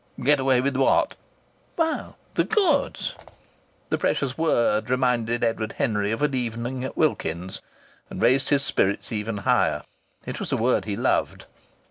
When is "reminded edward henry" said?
4.89-6.11